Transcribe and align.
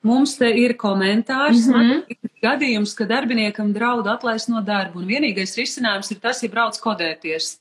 Mums 0.00 0.38
te 0.40 0.48
ir 0.56 0.78
komentārs. 0.80 1.66
Mm 1.68 1.74
-hmm. 1.74 2.04
Ir 2.08 2.30
gadījums, 2.40 2.94
ka 2.96 3.04
darbiniekam 3.04 3.72
draud 3.72 4.06
atlaist 4.08 4.48
no 4.48 4.62
darba, 4.64 4.98
un 4.98 5.06
vienīgais 5.06 5.52
risinājums 5.58 6.10
ir 6.10 6.20
tas, 6.22 6.42
ja 6.42 6.48
brauc 6.48 6.78
kodēties. 6.80 7.58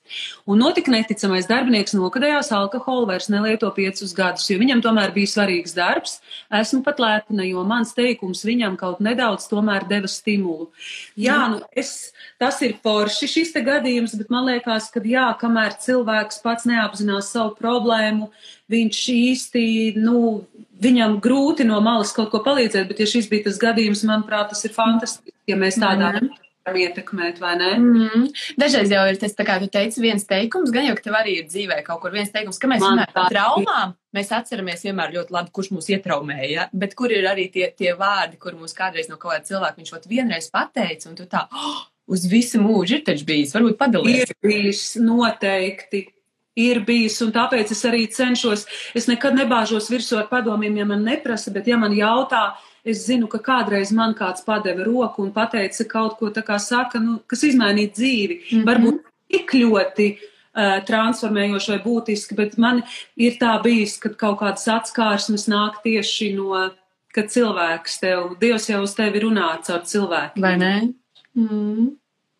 Un 0.47 0.61
notika 0.63 0.91
neticamais 0.91 1.49
darbinieks 1.49 1.93
nokadējās 1.97 2.51
alkoholu, 2.55 3.09
vairs 3.09 3.27
nelieto 3.29 3.71
piecus 3.75 4.13
gadus, 4.15 4.47
jo 4.49 4.57
viņam 4.59 4.81
tomēr 4.81 5.11
bija 5.13 5.27
svarīgs 5.27 5.75
darbs. 5.75 6.21
Esmu 6.61 6.83
pat 6.83 6.99
lepna, 6.99 7.43
jo 7.43 7.63
mans 7.63 7.93
teikums 7.93 8.45
viņam 8.45 8.77
kaut 8.77 8.99
nedaudz 9.03 9.49
tomēr 9.51 9.87
deva 9.89 10.07
stimulu. 10.07 10.69
Jā, 11.17 11.49
nu 11.51 11.59
es, 11.75 12.13
tas 12.39 12.61
ir 12.61 12.77
forši 12.83 13.27
šis 13.27 13.51
te 13.51 13.61
gadījums, 13.61 14.15
bet 14.15 14.29
man 14.29 14.47
liekas, 14.47 14.87
ka 14.91 15.03
jā, 15.03 15.27
kamēr 15.39 15.75
cilvēks 15.75 16.39
pats 16.41 16.65
neapzinās 16.65 17.33
savu 17.35 17.55
problēmu, 17.59 18.31
viņš 18.71 19.03
īsti, 19.09 19.65
nu, 19.99 20.45
viņam 20.83 21.17
grūti 21.23 21.67
no 21.67 21.79
malas 21.83 22.13
kaut 22.15 22.31
ko 22.33 22.43
palīdzēt, 22.45 22.87
bet 22.89 23.01
ja 23.03 23.07
šis 23.09 23.29
bija 23.31 23.49
tas 23.49 23.59
gadījums, 23.61 24.05
manuprāt, 24.07 24.51
tas 24.53 24.63
ir 24.67 24.75
fantastiski, 24.75 25.35
ja 25.49 25.57
mēs 25.59 25.79
tādā 25.79 26.13
mm. 26.13 26.29
varam 26.67 26.79
ietekmēt, 26.79 27.41
vai 27.41 27.53
ne? 27.59 27.69
Mm. 27.81 28.25
Dažreiz 28.59 28.93
jau 28.93 29.03
ir 29.09 29.19
tas, 29.21 29.35
kā 29.35 29.57
tu 29.61 29.69
teici, 29.71 30.01
viens 30.03 30.25
teikums, 30.29 30.73
gan 30.75 30.89
jau, 30.89 30.95
ka 30.97 31.07
tev 31.07 31.19
arī 31.19 31.39
ir 31.41 31.47
dzīvē 31.49 31.81
kaut 31.87 32.01
kur 32.03 32.15
viens 32.15 32.31
teikums, 32.33 32.61
ka 32.61 32.71
mēs 32.71 32.83
Man 32.83 32.95
runājam 32.95 33.15
par 33.15 33.33
traumām, 33.33 33.95
mēs 34.15 34.33
atceramies 34.39 34.85
vienmēr 34.87 35.15
ļoti 35.17 35.35
labi, 35.35 35.53
kurš 35.55 35.71
mūs 35.75 35.89
ietraumēja, 35.95 36.49
ja? 36.53 36.67
bet 36.73 36.95
kur 36.99 37.13
ir 37.15 37.27
arī 37.29 37.49
tie, 37.53 37.71
tie 37.75 37.95
vārdi, 37.99 38.39
kur 38.41 38.57
mūs 38.59 38.75
kādreiz 38.77 39.11
no 39.11 39.17
kaut 39.17 39.35
kāda 39.35 39.49
cilvēka 39.51 39.81
viņš 39.81 39.95
ot 39.99 40.11
vienreiz 40.11 40.51
pateica, 40.53 41.09
un 41.11 41.17
tu 41.19 41.27
tā, 41.29 41.47
oh, 41.49 41.83
uz 42.09 42.29
visu 42.29 42.61
mūžu 42.61 42.99
ir 42.99 43.03
taču 43.07 43.27
bijis, 43.27 43.53
varbūt 43.55 43.77
padalies. 43.79 44.29
Ir 44.29 44.39
bijis 44.45 44.85
noteikti 45.01 46.07
ir 46.55 46.81
bijis, 46.85 47.19
un 47.25 47.31
tāpēc 47.35 47.71
es 47.71 47.83
arī 47.87 48.07
cenšos, 48.11 48.65
es 48.97 49.07
nekad 49.09 49.37
nebāžos 49.37 49.89
virsū 49.91 50.17
ar 50.19 50.27
padomiem, 50.31 50.77
ja 50.77 50.87
man 50.87 51.05
neprasa, 51.05 51.53
bet 51.55 51.67
ja 51.67 51.77
man 51.77 51.93
jautā, 51.95 52.55
es 52.85 53.05
zinu, 53.05 53.27
ka 53.31 53.39
kādreiz 53.43 53.91
man 53.95 54.15
kāds 54.17 54.43
padeva 54.45 54.85
roku 54.87 55.23
un 55.23 55.31
pateica 55.35 55.85
kaut 55.89 56.17
ko 56.19 56.31
tā 56.33 56.43
kā 56.45 56.59
saka, 56.59 56.99
nu, 57.03 57.19
kas 57.27 57.43
izmainīja 57.43 57.93
dzīvi. 57.93 58.35
Mm 58.39 58.57
-hmm. 58.57 58.65
Varbūt 58.65 58.99
tik 59.29 59.53
ļoti 59.53 60.07
uh, 60.17 60.79
transformējoši 60.85 61.71
vai 61.71 61.79
būtiski, 61.83 62.35
bet 62.35 62.57
man 62.57 62.83
ir 63.15 63.37
tā 63.41 63.61
bijis, 63.63 63.97
kad 63.97 64.15
kaut 64.15 64.39
kādas 64.39 64.67
atskārsmes 64.67 65.47
nāk 65.47 65.81
tieši 65.83 66.33
no, 66.35 66.69
kad 67.13 67.29
cilvēks 67.29 67.99
tev, 67.99 68.35
Dievs 68.39 68.69
jau 68.69 68.83
uz 68.83 68.95
tevi 68.95 69.19
runā 69.19 69.61
caur 69.65 69.81
cilvēku. 69.81 70.41
Vai 70.41 70.57
ne? 70.57 70.93
Mm. 71.35 71.98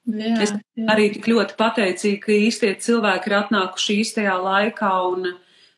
Jā, 0.10 0.38
es 0.42 0.56
jā. 0.56 0.88
arī 0.90 1.10
tik 1.14 1.30
ļoti 1.30 1.58
pateicīga, 1.60 2.24
ka 2.24 2.34
īstie 2.34 2.74
cilvēki 2.82 3.30
ir 3.30 3.38
atnākuši 3.44 4.00
īstajā 4.04 4.40
laikā, 4.42 4.92
un 5.12 5.30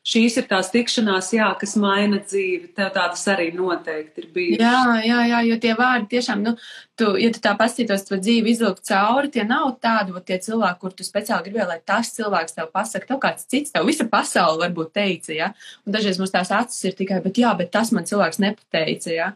šīs 0.06 0.36
ir 0.40 0.46
tās 0.50 0.70
tikšanās, 0.72 1.28
jā, 1.36 1.48
kas 1.58 1.74
maina 1.80 2.18
dzīvi. 2.22 2.72
Tev 2.76 2.90
tādas 2.94 3.22
arī 3.30 3.50
noteikti 3.54 4.22
ir 4.22 4.30
bijušas. 4.34 4.64
Jā, 4.64 4.96
jā, 5.06 5.18
jā, 5.30 5.42
jo 5.46 5.58
tie 5.62 5.74
vārdi 5.78 6.10
tiešām, 6.16 6.42
nu, 6.46 6.54
tu, 6.98 7.12
ja 7.22 7.30
tu 7.34 7.42
tā 7.44 7.52
pastītos 7.58 8.06
to 8.08 8.18
dzīvi 8.18 8.54
izvilkt 8.54 8.86
cauri, 8.88 9.30
tie 9.34 9.44
nav 9.48 9.76
tādi, 9.82 10.14
tie 10.26 10.40
cilvēki, 10.42 10.80
kur 10.82 10.96
tu 10.96 11.06
speciāli 11.06 11.48
gribēji, 11.48 11.68
lai 11.70 11.78
tas 11.92 12.10
cilvēks 12.16 12.58
tev 12.58 12.72
pasaka, 12.74 13.08
tev 13.12 13.20
kāds 13.22 13.46
cits, 13.46 13.74
tev 13.74 13.86
visa 13.88 14.08
pasaule 14.10 14.64
varbūt 14.64 14.94
teica, 14.98 15.36
jā, 15.36 15.52
un 15.86 15.94
dažreiz 15.94 16.18
mums 16.22 16.34
tās 16.34 16.50
acis 16.54 16.90
ir 16.90 16.98
tikai, 16.98 17.22
bet 17.24 17.38
jā, 17.38 17.54
bet 17.58 17.70
tas 17.74 17.94
man 17.94 18.08
cilvēks 18.08 18.42
nepateica, 18.42 19.14
jā. 19.14 19.30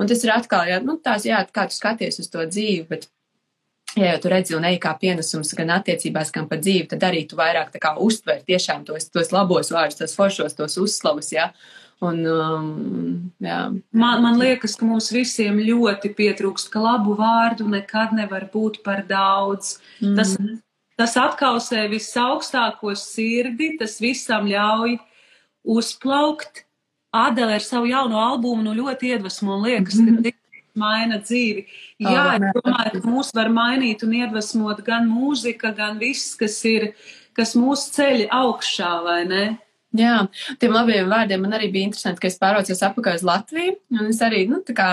Un 0.00 0.08
tas 0.08 0.20
ir 0.24 0.32
atkal, 0.32 0.68
jā, 0.68 0.78
nu, 0.84 0.96
tās, 1.02 1.24
jā, 1.28 1.40
kā 1.52 1.66
tu 1.68 1.76
skaties 1.76 2.20
uz 2.22 2.28
to 2.32 2.44
dzīvi, 2.48 2.84
bet 2.92 3.08
ja 3.96 4.12
jau 4.12 4.20
tu 4.22 4.30
redzi 4.32 4.56
un 4.56 4.64
ej 4.68 4.78
kā 4.82 4.94
pienesums 5.00 5.52
gan 5.58 5.72
attiecībās, 5.78 6.32
gan 6.34 6.48
par 6.50 6.62
dzīvi, 6.62 6.88
tad 6.92 7.04
arī 7.08 7.24
tu 7.28 7.38
vairāk 7.38 7.72
tā 7.74 7.82
kā 7.82 7.94
uztver 7.98 8.42
tiešām 8.46 8.84
tos, 8.88 9.08
tos 9.10 9.32
labos 9.34 9.72
vārdus, 9.74 9.98
tos 9.98 10.16
foršos, 10.18 10.56
tos 10.58 10.78
uzslavus, 10.80 11.32
jā. 11.34 11.50
Un, 12.00 12.22
um, 12.24 13.32
jā. 13.44 13.58
Man, 13.92 14.22
man 14.24 14.38
liekas, 14.40 14.78
ka 14.80 14.88
mums 14.88 15.10
visiem 15.12 15.58
ļoti 15.60 16.14
pietrūkst, 16.16 16.70
ka 16.72 16.80
labu 16.80 17.12
vārdu 17.18 17.68
nekad 17.68 18.14
nevar 18.16 18.46
būt 18.52 18.80
par 18.86 19.02
daudz. 19.08 19.76
Mm. 20.00 20.16
Tas, 20.16 20.32
tas 20.96 21.18
atkausē 21.20 21.84
visaugstāko 21.92 22.94
sirdi, 22.96 23.74
tas 23.80 23.98
visam 24.00 24.48
ļauj 24.48 24.96
uzplaukt. 25.76 26.64
Adele 27.12 27.58
ar 27.58 27.64
savu 27.64 27.90
jauno 27.90 28.20
albumu 28.22 28.62
nu 28.62 28.72
ļoti 28.78 29.16
iedvesmo 29.16 29.56
un 29.56 29.64
liekas, 29.66 29.98
mm 29.98 30.06
-hmm. 30.06 30.22
ka 30.22 30.39
maina 30.78 31.20
dzīvi. 31.22 31.64
Jā, 32.04 32.26
es 32.36 32.58
domāju, 32.58 33.00
ka 33.00 33.10
mūs 33.10 33.32
var 33.36 33.50
mainīt 33.52 34.04
un 34.06 34.14
iedvesmot 34.20 34.84
gan 34.86 35.08
mūzika, 35.10 35.74
gan 35.76 35.98
viss, 36.02 36.36
kas 36.38 36.58
ir, 36.68 36.92
kas 37.36 37.56
mūs 37.58 37.88
ceļ 37.96 38.28
augšā, 38.34 38.92
vai 39.06 39.20
ne? 39.30 39.44
Jā, 39.96 40.28
tiem 40.62 40.70
labiem 40.70 41.08
vārdiem 41.10 41.40
man 41.42 41.56
arī 41.56 41.66
bija 41.74 41.88
interesanti, 41.88 42.22
ka 42.22 42.28
es 42.30 42.38
pārvācos 42.38 42.82
apakaļ 42.86 43.16
uz 43.18 43.24
Latviju, 43.26 43.72
un 43.96 44.12
es 44.12 44.20
arī, 44.22 44.44
nu, 44.46 44.60
tā 44.62 44.74
kā 44.78 44.88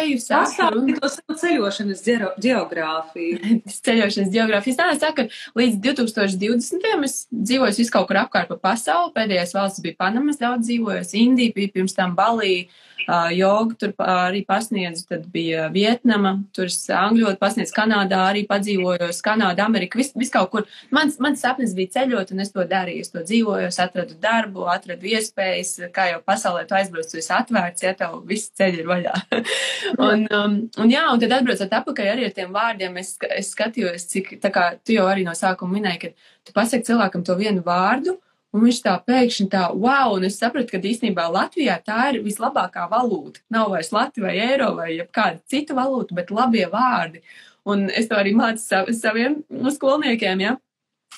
eju 0.00 0.18
saku. 0.24 0.66
Un... 0.80 0.90
to 0.96 1.10
savu 1.12 1.36
ceļošanas 1.38 2.02
geogrāfiju. 2.42 3.60
ceļošanas 3.86 4.34
geogrāfiju. 4.34 4.74
Es 4.74 4.80
tā 4.80 4.88
saku, 4.98 5.28
ka 5.28 5.60
līdz 5.60 5.78
2020. 5.86 6.90
es 7.06 7.16
dzīvoju 7.30 7.78
visu 7.78 7.94
kaut 7.94 8.10
kur 8.10 8.18
apkārt 8.24 8.50
pa 8.50 8.58
pasauli. 8.72 9.14
Pēdējais 9.14 9.54
valsts 9.54 9.86
bija 9.86 10.00
Panamas, 10.02 10.42
daudz 10.42 10.66
dzīvojos, 10.66 11.14
Indija, 11.20 11.54
bija 11.54 11.76
pirms 11.78 11.94
tam 11.94 12.18
Balija 12.18 12.66
jogu 13.34 13.74
tur 13.78 13.92
arī 13.98 14.44
pasniedzu, 14.46 15.04
tad 15.08 15.26
bija 15.32 15.68
Vietnama, 15.72 16.42
tur 16.54 16.68
es 16.70 16.84
angļot 16.90 17.38
pasniedzu 17.40 17.74
Kanādā, 17.74 18.20
arī 18.30 18.44
padzīvojos 18.48 19.22
Kanādā, 19.24 19.66
Amerika, 19.66 19.98
vis, 19.98 20.12
vis 20.16 20.30
kaut 20.30 20.50
kur. 20.50 20.66
Mans, 20.90 21.18
mans 21.22 21.40
sapnis 21.40 21.74
bija 21.74 22.00
ceļot, 22.00 22.32
un 22.34 22.40
es 22.44 22.52
to 22.52 22.64
darīju, 22.68 23.04
es 23.04 23.12
to 23.12 23.24
dzīvoju, 23.24 23.70
es 23.70 23.80
atradu 23.82 24.18
darbu, 24.20 24.39
atradu 24.72 25.10
iespējas, 25.10 25.74
kā 25.94 26.06
jau 26.12 26.22
pasaulē 26.26 26.64
tu 26.68 26.78
aizbrauc, 26.78 27.10
tu 27.10 27.20
esi 27.20 27.32
atvērts, 27.36 27.84
ja 27.84 27.92
tev 27.98 28.20
viss 28.28 28.52
ceļi 28.56 28.82
ir 28.82 28.88
vaļā. 28.88 29.14
un, 30.08 30.24
um, 30.30 30.56
un 30.80 30.94
jā, 30.94 31.04
un 31.12 31.20
tad 31.22 31.36
atbraucot 31.40 31.76
apakaļ 31.80 32.10
arī 32.14 32.26
ar 32.28 32.34
tiem 32.36 32.56
vārdiem, 32.56 32.96
es, 33.02 33.16
es 33.36 33.52
skatījos, 33.56 34.08
cik, 34.14 34.34
tā 34.40 34.52
kā 34.54 34.70
tu 34.80 34.96
jau 34.96 35.06
arī 35.10 35.26
no 35.26 35.36
sākuma 35.36 35.76
minēji, 35.76 36.02
ka 36.06 36.34
tu 36.48 36.56
pasaki 36.56 36.88
cilvēkam 36.88 37.26
to 37.26 37.36
vienu 37.38 37.66
vārdu, 37.66 38.16
Un 38.50 38.64
viņš 38.64 38.80
tā 38.82 38.96
pēkšņi 39.06 39.44
tā, 39.52 39.68
wow, 39.78 40.16
un 40.16 40.26
es 40.26 40.40
sapratu, 40.40 40.72
ka 40.72 40.80
īstenībā 40.82 41.28
Latvijā 41.30 41.76
tā 41.86 42.08
ir 42.10 42.18
vislabākā 42.24 42.88
valūta. 42.90 43.44
Nav 43.54 43.70
vairs 43.70 43.92
Latvija 43.94 44.26
vai 44.26 44.32
eiro 44.42 44.72
vai 44.74 44.88
kāda 45.06 45.38
cita 45.46 45.76
valūta, 45.78 46.16
bet 46.18 46.32
labie 46.34 46.64
vārdi. 46.72 47.22
Un 47.70 47.86
es 47.94 48.08
to 48.10 48.18
arī 48.18 48.32
mācu 48.34 48.62
sav, 48.64 48.90
saviem 48.96 49.38
no 49.54 49.70
skolniekiem, 49.70 50.42
ja. 50.42 50.56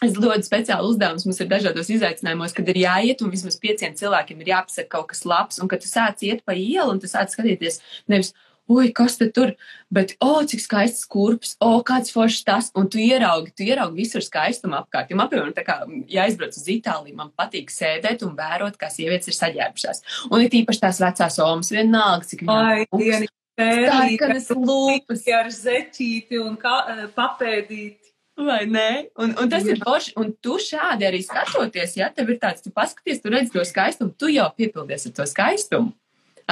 Es 0.01 0.15
dodu 0.17 0.41
speciālu 0.43 0.89
uzdevumus, 0.91 1.27
mums 1.29 1.41
ir 1.43 1.51
dažādos 1.51 1.91
izaicinājumos, 1.93 2.55
kad 2.57 2.71
ir 2.73 2.81
jāiet 2.81 3.21
un 3.23 3.31
vismaz 3.31 3.59
pieciem 3.61 3.93
cilvēkiem 3.99 4.41
ir 4.43 4.55
jāpasaka 4.55 4.89
kaut 4.97 5.11
kas 5.13 5.27
labs, 5.29 5.61
un 5.63 5.69
kad 5.71 5.85
tu 5.85 5.91
sāc 5.91 6.25
iet 6.27 6.41
pa 6.47 6.57
ielu 6.57 6.89
un 6.91 7.03
tu 7.03 7.11
sāc 7.11 7.31
skatīties 7.31 7.79
nevis, 8.11 8.33
oi, 8.73 8.91
kas 8.95 9.19
te 9.21 9.29
tur, 9.35 9.53
bet, 9.93 10.15
o, 10.23 10.29
oh, 10.29 10.41
cik 10.49 10.63
skaists 10.63 11.07
kurps, 11.11 11.55
o, 11.59 11.69
oh, 11.69 11.83
kāds 11.87 12.13
foršs 12.15 12.45
tas, 12.47 12.71
un 12.79 12.89
tu 12.91 13.01
ieraugi, 13.03 13.53
tu 13.57 13.67
ieraugi 13.67 14.03
visur 14.05 14.25
skaistumu 14.25 14.79
apkārt. 14.79 15.11
Ja 15.13 15.19
man, 15.19 15.31
piemēram, 15.33 15.55
tā 15.57 15.65
kā, 15.67 15.81
ja 16.13 16.27
aizbrauc 16.27 16.57
uz 16.57 16.69
Itāliju, 16.73 17.19
man 17.19 17.33
patīk 17.39 17.73
sēdēt 17.73 18.25
un 18.27 18.37
vērot, 18.39 18.79
kā 18.81 18.91
sievietes 18.93 19.31
ir 19.31 19.39
saģērbušās. 19.39 20.03
Un 20.31 20.45
ir 20.45 20.53
tīpaši 20.53 20.85
tās 20.87 21.03
vecās 21.03 21.39
omas, 21.45 21.73
vienalga, 21.75 22.29
cik 22.31 22.47
viņām 22.47 23.03
ir. 23.03 23.29
Sarkanas 23.63 24.49
lūpas 24.57 25.27
ar 25.37 25.51
zeķīti 25.53 26.41
un 26.41 26.57
kā, 26.61 26.79
eh, 26.89 27.05
papēdīti. 27.13 28.12
Vai 28.37 28.65
ne? 28.67 29.09
Un, 29.21 29.35
un 29.37 29.51
tas 29.53 29.67
ir 29.69 29.81
forši. 29.83 30.15
Un 30.21 30.33
tu 30.41 30.57
šādi 30.63 31.05
arī 31.05 31.21
skatoties, 31.25 31.97
ja 32.01 32.09
tev 32.15 32.33
ir 32.33 32.39
tāds, 32.43 32.65
tu 32.65 32.73
paskaties, 32.75 33.21
tu 33.21 33.33
redz 33.33 33.53
to 33.53 33.65
skaistumu, 33.69 34.15
tu 34.17 34.31
jau 34.33 34.49
piepildies 34.57 35.11
ar 35.11 35.17
to 35.19 35.27
skaistumu. 35.29 35.93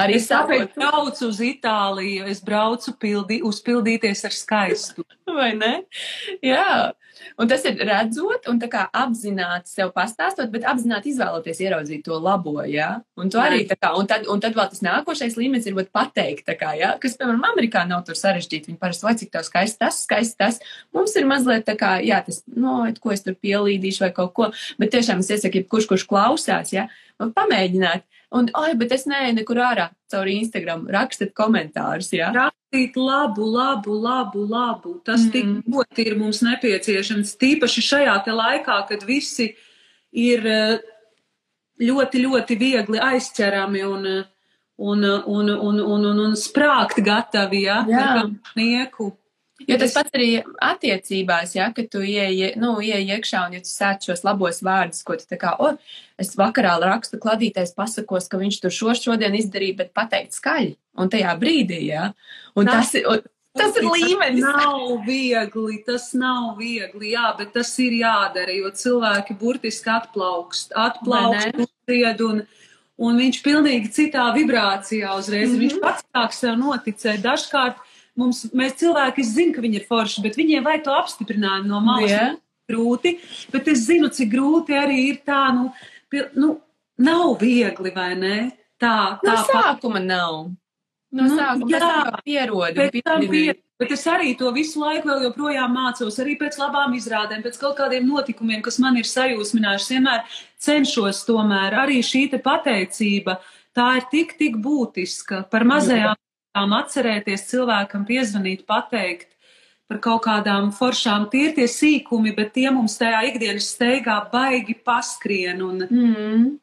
Arī 0.01 0.17
es 0.19 0.29
tāpēc 0.31 0.73
braucu 0.77 1.27
uz 1.29 1.41
Itāliju, 1.45 2.25
es 2.31 2.41
braucu 2.45 2.95
pildi, 3.01 3.41
uzpildīties 3.47 4.25
ar 4.27 4.35
skaistu. 4.35 5.05
Vai 5.31 5.53
ne? 5.57 5.75
Jā. 6.45 6.91
Un 7.39 7.49
tas 7.49 7.63
ir 7.67 7.79
redzot 7.85 8.47
un 8.49 8.59
tā 8.61 8.67
kā 8.71 8.83
apzināti 8.97 9.71
sev 9.71 9.91
pastāstot, 9.95 10.49
bet 10.53 10.65
apzināti 10.67 11.11
izvēloties 11.11 11.61
ieraudzīt 11.63 12.03
to 12.05 12.17
labo, 12.21 12.63
jā. 12.67 12.89
Un 13.19 13.31
to 13.33 13.41
arī 13.41 13.63
tā 13.69 13.77
kā, 13.79 13.91
un 13.97 14.09
tad, 14.09 14.25
un 14.31 14.41
tad 14.43 14.57
vēl 14.57 14.69
tas 14.71 14.83
nākošais 14.85 15.37
līmenis 15.39 15.67
ir 15.69 15.77
būt 15.77 15.91
pateikt, 15.95 16.45
tā 16.49 16.57
kā, 16.59 16.73
jā, 16.79 16.93
kas, 17.01 17.17
piemēram, 17.19 17.43
Amerikā 17.51 17.83
nav 17.89 18.03
tur 18.07 18.17
sarežģīti. 18.19 18.71
Viņi 18.71 18.81
parasti, 18.81 19.07
vai 19.07 19.15
cik 19.21 19.33
tev 19.35 19.45
skaisti 19.47 19.81
tas, 19.83 20.01
skaisti 20.07 20.39
tas. 20.41 20.61
Mums 20.95 21.15
ir 21.19 21.29
mazliet 21.29 21.67
tā 21.69 21.77
kā, 21.79 21.95
jā, 22.05 22.21
tas, 22.25 22.41
no, 22.49 22.81
ko 23.03 23.13
es 23.15 23.25
tur 23.25 23.37
pielīdīšu 23.37 24.07
vai 24.07 24.11
kaut 24.17 24.33
ko, 24.37 24.49
bet 24.81 24.93
tiešām 24.95 25.23
es 25.23 25.31
iesaku, 25.35 25.65
kurš, 25.71 25.89
kurš 25.91 26.07
klausās, 26.09 26.73
jā, 26.75 26.89
pamēģināt 27.21 28.07
Un, 28.31 28.47
oi, 28.55 28.71
bet 28.79 28.93
es 28.95 29.03
neeju 29.11 29.33
nekur 29.35 29.59
ārā 29.59 29.89
caur 30.11 30.29
Instagram. 30.31 30.85
Rakstiet 30.91 31.33
komentārus, 31.35 32.13
jā. 32.15 32.29
Rakstīt 32.35 32.95
labu, 32.95 33.43
labu, 33.51 33.97
labu, 33.99 34.45
labu. 34.47 34.93
Tas 35.03 35.25
mm. 35.25 35.31
tik 35.33 35.73
ļoti 35.73 36.05
ir 36.07 36.15
mums 36.19 36.39
nepieciešams. 36.47 37.35
Tīpaši 37.41 37.83
šajā 37.89 38.15
te 38.23 38.35
laikā, 38.35 38.77
kad 38.87 39.03
visi 39.07 39.49
ir 40.15 40.47
eh, 40.47 40.77
ļoti, 41.83 42.23
ļoti 42.23 42.59
viegli 42.59 43.01
aizķerami 43.03 43.83
un, 43.89 44.07
un, 44.79 45.03
un, 45.09 45.51
un, 45.51 45.81
un, 45.83 46.05
un, 46.11 46.23
un 46.29 46.37
sprākt 46.39 47.03
gatavi, 47.03 47.65
jā, 47.67 47.81
jā. 47.91 48.05
ar 48.21 48.31
nieku. 48.55 49.11
Jo 49.67 49.77
tas 49.81 49.93
pats 49.93 50.15
arī 50.17 50.29
attiecībās, 50.63 51.55
ja, 51.55 51.71
kad 51.75 51.89
tu 51.91 52.01
ieej, 52.05 52.53
nu, 52.61 52.75
ieej 52.81 53.11
iekšā 53.17 53.43
un 53.47 53.57
ja 53.57 53.61
tu 53.63 53.69
sāc 53.71 54.07
šos 54.07 54.23
labos 54.27 54.61
vārdus, 54.65 55.03
ko 55.07 55.17
tu 55.19 55.27
tā 55.29 55.37
kā, 55.41 55.53
o, 55.59 55.73
es 56.21 56.33
vakarā 56.39 56.77
rakstu 56.81 57.19
kladītais 57.21 57.75
pasakos, 57.77 58.29
ka 58.31 58.39
viņš 58.41 58.61
tur 58.61 58.71
šo 58.71 58.95
šodien 58.97 59.35
izdarīja, 59.37 59.77
bet 59.83 59.93
pateikt 59.97 60.37
skaļi. 60.37 60.75
Un 60.99 61.11
tajā 61.11 61.35
brīdī, 61.39 61.85
ja. 61.87 62.13
Un 62.55 62.65
Tā- 62.65 62.79
tas, 62.79 62.93
ir- 62.95 63.07
un, 63.07 63.21
tas 63.57 63.77
ir 63.77 63.83
līmenis. 63.83 64.43
Nav 64.43 65.05
viegli, 65.05 65.83
tas 65.85 66.13
nav 66.13 66.57
viegli, 66.57 67.13
jā, 67.13 67.37
bet 67.37 67.53
tas 67.53 67.71
ir 67.79 67.91
jādara, 68.01 68.55
jo 68.55 68.71
cilvēki 68.71 69.37
burtiski 69.39 69.89
atplaukst, 69.89 70.71
atplaukst, 70.75 71.55
uzried 71.67 72.21
un, 72.21 72.43
un 72.97 73.17
viņš 73.17 73.39
pilnīgi 73.43 73.93
citā 73.95 74.33
vibrācijā 74.35 75.15
uzreiz. 75.17 75.49
Mm 75.49 75.55
-hmm. 75.55 75.61
Viņš 75.61 75.79
pats 75.81 76.03
sāk 76.15 76.31
sev 76.33 76.59
noticēt. 76.59 77.21
Dažkārt 77.21 77.75
mums, 78.19 78.45
mēs 78.57 78.77
cilvēki 78.81 79.25
zina, 79.27 79.55
ka 79.55 79.63
viņi 79.63 79.81
ir 79.81 79.85
forši, 79.89 80.23
bet 80.25 80.39
viņiem 80.39 80.65
vajag 80.65 80.85
to 80.87 80.95
apstiprinājumu 80.97 81.71
no 81.71 81.81
malas. 81.85 82.11
Jā. 82.11 82.25
Grūti, 82.71 83.17
bet 83.51 83.67
es 83.67 83.81
zinu, 83.87 84.07
cik 84.13 84.29
grūti 84.31 84.75
arī 84.77 84.99
ir 85.09 85.17
tā, 85.27 85.49
nu, 85.55 85.71
pil, 86.11 86.29
nu 86.39 86.53
nav 87.03 87.33
viegli, 87.41 87.91
vai 87.95 88.13
ne? 88.15 88.35
Tā, 88.81 89.19
No 89.19 89.25
tā 89.25 89.41
sākuma 89.49 89.99
nav. 89.99 90.51
No 91.11 91.25
Nu, 91.27 91.35
sākuma 91.35 91.67
jā, 91.67 92.21
pierodi. 92.23 93.27
bija, 93.27 93.55
bet 93.81 93.91
es 93.91 94.05
arī 94.07 94.31
to 94.39 94.51
visu 94.55 94.79
laiku 94.79 95.09
vēl 95.09 95.25
joprojām 95.27 95.73
mācos, 95.75 96.19
arī 96.23 96.37
pēc 96.39 96.55
labām 96.61 96.95
izrādēm, 96.95 97.43
pēc 97.43 97.59
kaut 97.59 97.75
kādiem 97.81 98.07
notikumiem, 98.07 98.61
kas 98.63 98.79
man 98.79 98.95
ir 98.95 99.03
sajūsminājuši. 99.09 99.89
Vienmēr 99.97 100.23
cenšos 100.57 101.25
tomēr 101.27 101.75
arī 101.83 101.99
šī 101.99 102.29
te 102.31 102.39
pateicība, 102.39 103.41
tā 103.75 103.97
ir 103.99 104.07
tik, 104.13 104.37
tik 104.39 104.55
būtiska 104.63 105.49
par 105.51 105.67
mazajām 105.67 106.15
lietām 106.51 106.73
atcerēties 106.73 107.49
cilvēkam 107.49 108.05
piezvanīt, 108.05 108.65
pateikt 108.65 109.29
par 109.87 109.99
kaut 109.99 110.23
kādām 110.23 110.71
foršām. 110.71 111.29
Tie 111.29 111.49
ir 111.49 111.55
tie 111.55 111.67
sīkumi, 111.67 112.35
bet 112.35 112.53
tie 112.53 112.69
mums 112.71 112.97
tajā 112.97 113.23
ikdienas 113.31 113.75
steigā 113.75 114.29
baigi 114.31 114.73
paskrien. 114.73 115.61
Un, 115.61 115.87
Mm. 115.89 116.59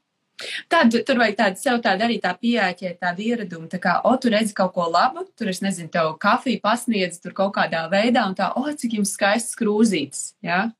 Tad 0.68 0.92
tur 0.92 1.18
vajag 1.18 1.36
tādu 1.36 1.56
sev 1.58 1.80
tādu 1.82 2.04
arī 2.04 2.20
tā 2.22 2.30
pieeķēt, 2.30 3.00
tādu 3.00 3.22
ieradumu, 3.22 3.66
tā 3.66 3.80
kā, 3.80 4.00
o, 4.04 4.16
tu 4.16 4.28
redzi 4.30 4.54
kaut 4.54 4.72
ko 4.72 4.86
labu, 4.88 5.26
tur, 5.36 5.48
es 5.48 5.60
nezinu, 5.60 5.90
tev 5.90 6.16
kafiju 6.16 6.60
pasniedz 6.62 7.18
tur 7.18 7.32
kaut 7.32 7.56
kādā 7.56 7.90
veidā, 7.90 8.24
un 8.24 8.36
tā, 8.38 8.52
o, 8.54 8.62
cik 8.70 8.94
jums 8.94 9.16
skaists 9.18 9.58
krūzītis, 9.58 10.36
jā. 10.40 10.70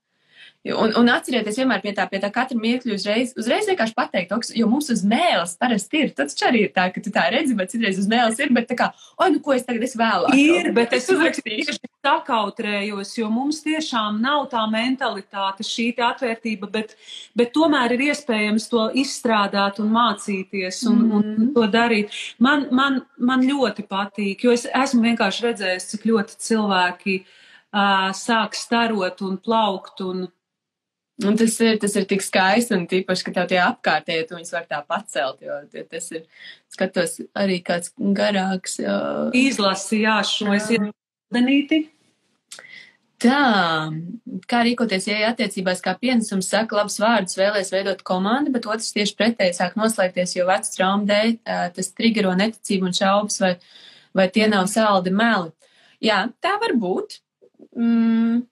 Un, 0.74 0.92
un 1.00 1.12
atcerieties 1.12 1.60
vienmēr 1.62 1.80
pie 1.84 1.94
tā, 1.96 2.04
pie 2.10 2.20
tā 2.22 2.30
katra 2.34 2.58
mirkļa 2.58 2.98
uzreiz, 2.98 3.32
uzreiz 3.38 3.68
vienkārši 3.70 3.96
pateikt, 3.96 4.34
oks, 4.36 4.52
jo 4.58 4.68
mums 4.70 4.90
uz 4.92 5.04
mēles 5.06 5.54
parasti 5.60 6.04
ir. 6.04 6.12
Tas 6.18 6.36
arī 6.48 6.66
ir 6.66 6.74
tā, 6.76 6.88
ka 6.92 7.02
tu 7.04 7.12
tā 7.14 7.28
redzi, 7.32 7.56
bet 7.58 7.72
citreiz 7.72 8.00
uz 8.02 8.10
mēles 8.10 8.40
ir, 8.42 8.52
bet 8.52 8.68
tā 8.70 8.76
kā, 8.78 8.90
oi, 9.16 9.30
nu 9.34 9.42
ko 9.44 9.56
es 9.56 9.64
tagad 9.68 9.86
es 9.88 9.96
vēlāk. 9.98 10.36
Ir, 10.36 10.72
bet 10.76 10.92
es 10.98 11.08
uzrakstīšu. 11.14 11.78
tieši 11.78 11.92
sakautrējos, 12.04 13.14
jo 13.18 13.30
mums 13.32 13.62
tiešām 13.64 14.20
nav 14.22 14.46
tā 14.52 14.66
mentalitāte, 14.70 15.66
šī 15.66 15.90
te 15.96 16.04
atvērtība, 16.06 16.70
bet, 16.72 16.94
bet 17.38 17.54
tomēr 17.56 17.96
ir 17.96 18.08
iespējams 18.10 18.68
to 18.70 18.88
izstrādāt 19.00 19.80
un 19.82 19.92
mācīties 19.96 20.84
un, 20.90 20.98
mm. 20.98 21.16
un 21.18 21.28
Mhm. 21.38 21.52
to 21.54 21.66
darīt. 21.72 22.14
Man, 22.38 22.66
man, 22.74 23.02
man 23.18 23.44
ļoti 23.46 23.86
patīk, 23.88 24.44
jo 24.44 24.54
es 24.54 24.66
esmu 24.66 25.04
vienkārši 25.08 25.46
redzējis, 25.48 25.90
cik 25.92 26.08
ļoti 26.10 26.40
cilvēki 26.48 27.16
uh, 27.22 28.10
sāk 28.16 28.58
starot 28.58 29.22
un 29.26 29.38
plaukt 29.38 30.02
un 30.04 30.26
Un 31.26 31.34
tas 31.34 31.56
ir, 31.66 31.80
tas 31.82 31.96
ir 31.98 32.04
tik 32.06 32.22
skaisti 32.22 32.76
un 32.76 32.84
tīpaši, 32.86 33.24
ka 33.26 33.32
tev 33.34 33.46
tie 33.50 33.58
apkārtēji, 33.58 34.28
tu 34.28 34.36
viņus 34.36 34.52
var 34.54 34.66
tā 34.70 34.78
pacelt, 34.86 35.40
jo 35.42 35.56
tas 35.90 36.04
ir, 36.14 36.26
skatos, 36.70 37.16
arī 37.34 37.56
kāds 37.66 37.90
garāks. 37.98 38.76
Jā. 38.78 38.98
izlasi, 39.34 40.04
jā, 40.04 40.20
šo 40.26 40.52
es 40.54 40.68
iedenīti. 40.76 41.80
Tā, 43.18 43.38
kā 44.46 44.60
rīkoties, 44.62 45.08
ja 45.10 45.32
attiecībās 45.32 45.82
kā 45.82 45.96
pienesums 45.98 46.52
saka 46.52 46.76
labs 46.78 47.00
vārdus, 47.02 47.34
vēlēs 47.40 47.72
veidot 47.74 48.04
komandu, 48.06 48.52
bet 48.54 48.68
otrs 48.70 48.92
tieši 48.94 49.16
pretēji 49.18 49.56
sāk 49.56 49.74
noslēgties, 49.80 50.36
jo 50.36 50.46
vecs 50.46 50.76
trauma 50.76 51.02
dēļ 51.08 51.34
tas 51.74 51.90
triggero 51.98 52.36
neticību 52.38 52.86
un 52.86 52.94
šaubas, 52.94 53.40
vai, 53.42 53.56
vai 54.14 54.28
tie 54.30 54.46
nav 54.46 54.70
saldi 54.70 55.10
meli. 55.10 55.50
Jā, 55.98 56.28
tā 56.38 56.54
var 56.62 56.76
būt. 56.78 57.18
Mm. 57.74 58.46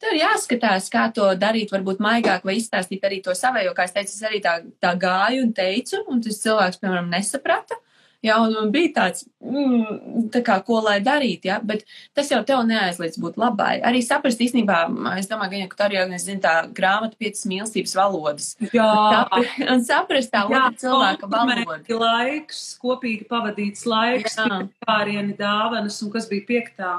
Tev 0.00 0.14
ir 0.14 0.22
jāskatās, 0.24 0.88
kā 0.92 1.06
to 1.14 1.28
darīt, 1.40 1.70
varbūt 1.74 2.00
maigāk 2.02 2.44
vai 2.48 2.56
izstāstīt 2.60 3.04
arī 3.06 3.20
to 3.24 3.34
savējo, 3.36 3.74
kā 3.76 3.84
es 3.88 3.92
teicu, 3.96 4.16
es 4.16 4.22
arī 4.30 4.40
tā, 4.44 4.58
tā 4.82 4.94
gāju 4.98 5.44
un 5.46 5.52
teicu, 5.56 6.02
un 6.08 6.20
tas 6.24 6.40
cilvēks, 6.42 6.80
piemēram, 6.82 7.10
nesaprata. 7.12 7.78
Jā, 8.20 8.34
un 8.44 8.52
man 8.52 8.68
bija 8.68 8.90
tāds, 8.98 9.22
mm, 9.40 10.26
tā 10.34 10.42
kā, 10.44 10.58
ko 10.64 10.82
lai 10.84 10.98
darīt, 11.00 11.46
jā, 11.48 11.54
bet 11.64 11.86
tas 12.12 12.28
jau 12.28 12.42
tev 12.44 12.66
neaizliedz 12.68 13.16
būt 13.16 13.38
labai. 13.40 13.78
Arī 13.80 14.02
saprast 14.04 14.42
īstenībā, 14.44 14.82
es 15.16 15.28
domāju, 15.30 15.62
ka 15.72 15.86
arī, 15.86 15.96
ja 15.96 16.18
zina 16.20 16.42
tā 16.44 16.52
grāmata 16.76 17.16
piecas 17.16 17.46
mīlestības 17.48 17.94
valodas. 17.96 18.50
Jā, 18.76 18.90
Sapra- 19.14 19.70
Un 19.72 19.80
saprast 19.88 20.30
tā 20.34 20.44
otra 20.44 20.68
cilvēka 20.76 21.30
komplimenti, 21.32 21.96
laiks, 21.96 22.60
kopīgi 22.82 23.24
pavadīts 23.30 23.86
laiks, 23.88 24.36
pārieni 24.84 25.32
dāvanas 25.40 26.02
un 26.04 26.12
kas 26.12 26.28
bija 26.28 26.44
piektā. 26.44 26.92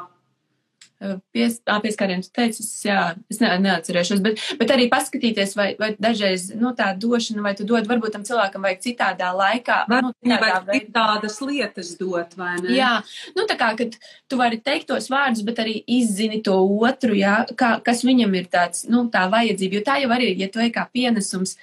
Pies, 1.34 1.56
ā, 1.66 1.80
pieskārienu 1.82 2.22
tu 2.22 2.30
teici, 2.38 2.62
es, 2.62 2.70
jā, 2.86 3.00
es 3.32 3.40
ne, 3.42 3.50
neatcerēšos, 3.64 4.20
bet, 4.22 4.42
bet 4.60 4.74
arī 4.76 4.86
paskatīties, 4.92 5.56
vai, 5.58 5.72
vai 5.80 5.90
dažreiz, 5.98 6.52
nu, 6.54 6.76
tā 6.78 6.92
došana, 6.94 7.42
vai 7.42 7.56
tu 7.58 7.66
dod, 7.66 7.88
varbūt 7.90 8.14
tam 8.14 8.26
cilvēkam 8.28 8.68
vajag 8.68 8.84
citādā 8.86 9.32
laikā, 9.34 9.80
Vai 9.90 10.04
nu, 10.06 10.12
viņai 10.22 10.38
tādā 10.38 10.52
vajag 10.52 10.70
veidā. 10.70 10.94
tādas 11.00 11.40
lietas 11.42 11.92
dot, 11.98 12.38
vai 12.38 12.54
ne? 12.60 12.76
Jā, 12.78 12.92
nu 13.34 13.48
tā 13.50 13.58
kā, 13.58 13.72
kad 13.80 13.98
tu 14.30 14.38
vari 14.38 14.62
teikt 14.62 14.92
tos 14.94 15.10
vārdus, 15.10 15.42
bet 15.48 15.64
arī 15.66 15.80
izzini 15.90 16.44
to 16.46 16.60
otru, 16.62 17.18
jā, 17.18 17.40
kā, 17.58 17.74
kas 17.82 18.06
viņam 18.06 18.38
ir 18.38 18.52
tāds, 18.54 18.86
nu, 18.86 19.08
tā 19.10 19.26
vajadzība, 19.34 19.80
jo 19.80 19.86
tā 19.90 19.98
jau 20.06 20.14
arī, 20.14 20.36
ir, 20.36 20.46
ja 20.46 20.54
tu 20.54 20.62
ej 20.62 20.70
kā 20.78 20.86
pienesums, 20.94 21.58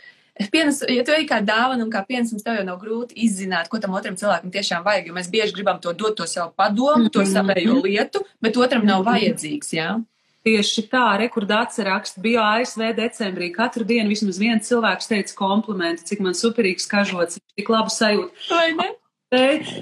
Pienes, 0.53 0.83
ja 0.87 1.03
tu 1.05 1.11
ej 1.13 1.25
kā 1.27 1.41
dāvana 1.43 1.83
un 1.83 1.91
kā 1.91 2.05
pienesums, 2.07 2.45
tev 2.47 2.61
jau 2.61 2.65
nav 2.65 2.79
grūti 2.81 3.17
izzināt, 3.27 3.69
ko 3.69 3.81
tam 3.83 3.97
otram 3.99 4.15
cilvēkam 4.15 4.53
tiešām 4.55 4.85
vajag, 4.87 5.09
jo 5.09 5.15
mēs 5.17 5.31
bieži 5.33 5.57
gribam 5.57 5.81
to 5.83 5.93
dot, 5.93 6.15
to 6.17 6.27
savu 6.31 6.53
padomu, 6.57 7.11
to 7.11 7.21
Mhm. 7.25 7.33
savējo 7.35 7.83
lietu, 7.83 8.23
bet 8.41 8.57
otram 8.57 8.87
nav 8.87 9.05
vajadzīgs, 9.05 9.73
jā. 9.75 10.05
Tieši 10.47 10.89
tā, 10.89 11.19
rekordāts 11.19 11.77
raksts 11.85 12.23
bija 12.23 12.41
ASV 12.57 12.95
decembrī. 12.97 13.53
Katru 13.53 13.85
dienu 13.85 14.09
vismaz 14.09 14.39
viens 14.39 14.69
cilvēks 14.69 15.09
teica 15.11 15.35
komplimentu, 15.35 16.05
cik 16.07 16.21
man 16.21 16.33
superīgs 16.33 16.87
kažots, 16.89 17.39
tik 17.57 17.69
labu 17.69 17.91
sajūtu. 17.91 18.31
Vai 18.51 18.73
ne? 18.73 18.95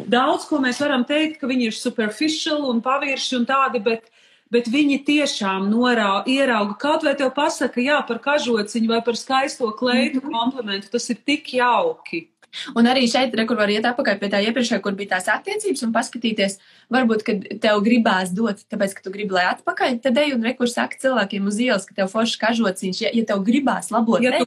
Daudz, 0.08 0.48
ko 0.48 0.58
mēs 0.58 0.80
varam 0.80 1.04
teikt, 1.04 1.38
ka 1.38 1.46
viņi 1.46 1.66
ir 1.68 1.72
superficial 1.72 2.64
un 2.70 2.80
pavirši 2.82 3.36
un 3.36 3.46
tādi, 3.46 3.84
bet, 3.84 4.08
bet 4.52 4.68
viņi 4.70 5.00
tiešām 5.06 5.66
norā, 5.70 6.22
ierauga. 6.30 6.78
Kaut 6.78 7.02
vai 7.02 7.14
tev 7.18 7.32
pasaka, 7.34 7.82
jā, 7.82 7.98
par 8.06 8.18
kažociņu 8.22 8.88
vai 8.88 9.02
par 9.02 9.14
skaisto 9.18 9.72
kleitu 9.76 10.22
Mhm. 10.22 10.32
komplimentu, 10.32 10.90
tas 10.90 11.10
ir 11.10 11.16
tik 11.26 11.46
jauki. 11.54 12.28
Un 12.74 12.84
arī 12.88 13.04
šeit, 13.04 13.34
re, 13.36 13.44
kur 13.44 13.56
var 13.56 13.68
iet 13.68 13.84
atpakaļ 13.84 14.18
pie 14.18 14.28
tā 14.32 14.38
iepriekšējā, 14.46 14.80
kur 14.80 14.92
bija 14.92 15.18
tās 15.18 15.26
attiecības 15.28 15.82
un 15.82 15.92
paskatīties, 15.92 16.58
varbūt, 16.90 17.24
kad 17.26 17.60
tev 17.60 17.82
gribās 17.84 18.32
dot, 18.32 18.62
tāpēc, 18.70 18.94
ka 18.94 19.02
tu 19.02 19.10
gribi, 19.10 19.34
lai 19.34 19.44
atpakaļ, 19.52 20.00
tad 20.00 20.16
ej 20.16 20.32
un 20.32 20.42
rekur 20.42 20.66
saka 20.70 20.96
cilvēkiem 20.96 21.46
uz 21.46 21.58
ielas, 21.60 21.84
ka 21.84 21.92
tev 21.94 22.08
forši 22.08 22.38
kažociņš, 22.40 23.00
ja, 23.02 23.10
ja 23.12 23.24
tev 23.24 23.44
gribās 23.44 23.90
labot. 23.90 24.22
Ja 24.22 24.38
tu, 24.38 24.46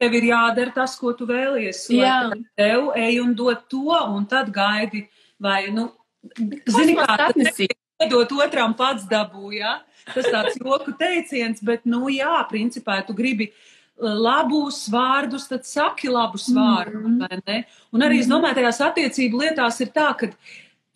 tev 0.00 0.14
ir 0.14 0.22
jādara 0.30 0.72
tas, 0.72 0.96
ko 0.96 1.12
tu 1.12 1.26
vēlies, 1.26 1.90
Jā. 1.92 2.32
tev 2.56 2.92
ej 2.96 3.20
un 3.20 3.34
dod 3.34 3.68
to, 3.68 3.92
un 4.08 4.24
tad 4.24 4.48
gaidi, 4.54 5.08
vai, 5.38 5.68
nu, 5.68 5.90
zini, 6.64 6.96
kā 6.96 7.06
tas 7.12 7.34
atnesīt. 7.34 7.76
Dot 8.08 8.32
otram 8.32 8.74
pats 8.76 9.04
dabū, 9.04 9.52
jā. 9.58 9.80
Tas 10.14 10.24
tāds 10.32 10.56
joku 10.56 10.94
teiciens, 10.98 11.60
bet, 11.62 11.84
nu, 11.84 12.06
jā, 12.08 12.40
principā, 12.48 13.00
tu 13.06 13.12
gribi 13.14 13.50
labus 14.00 14.86
vārdus, 14.88 15.46
tad 15.48 15.66
saki 15.68 16.08
labus 16.08 16.48
vārdus, 16.48 17.04
Mhm. 17.04 17.18
vai 17.20 17.40
ne? 17.46 17.64
Un 17.92 18.00
arī, 18.00 18.20
es 18.20 18.26
domāju, 18.26 18.54
tajās 18.56 18.80
attiecību 18.80 19.42
lietās 19.42 19.80
ir 19.80 19.88
tā, 19.88 20.16
ka 20.16 20.30